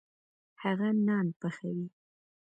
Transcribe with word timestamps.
هغه 0.63 0.89
نان 1.07 1.27
پخوي. 1.39 1.85